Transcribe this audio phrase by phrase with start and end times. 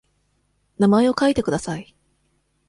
[0.79, 1.95] 名前を書いてください。